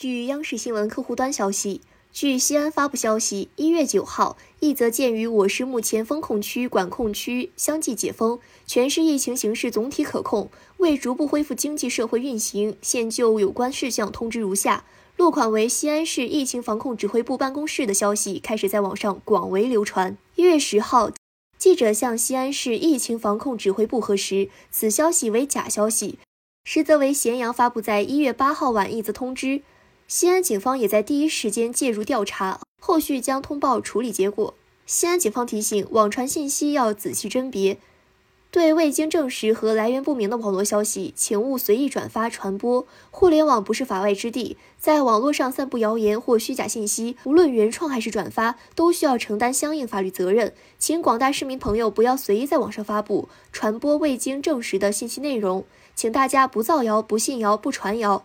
[0.00, 1.80] 据央视新闻客户端消息，
[2.12, 14.84] 据西安发布消息，一月九号，一则鉴于我市目前风控区、管控区相继解封，全市疫情形势总体可控，为逐步恢复经济社会运行，现就有关事项通知如下。
[15.16, 20.16] 落款为西安市疫情防控指挥部办公室的消息开始在网上广为流传。
[20.36, 21.10] 一月十号，
[21.58, 26.20] 记者向西安市疫情防控指挥部核实，此消息为假消息，
[26.62, 29.62] 实则为咸阳发布在一月八号晚一则通知。
[30.08, 34.54] 西安警方也在第一时间介入调查，后续将通报处理结果。
[34.86, 37.76] 西安警方提醒，网传信息要仔细甄别，
[38.50, 42.86] 对未经证实和来源不明的网络消息，请勿随意转发传播。
[43.10, 50.54] 互联网不是法外之地，在网络上散布谣言或虚假信息，无论原创还是转发，都需要承担相应法律责任。
[50.78, 58.24] 请广大市民朋友不要随意在网上发布、传播未经证实的信息内容，请大家不造谣、不信谣、不传谣。